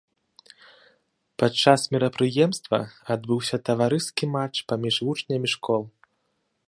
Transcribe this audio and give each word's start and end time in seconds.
Падчас 1.43 1.83
мерапрыемства 1.95 2.79
адбыўся 3.17 3.57
таварыскі 3.69 4.25
матч 4.37 4.55
паміж 4.73 4.95
вучнямі 5.09 5.47
школ. 5.55 5.83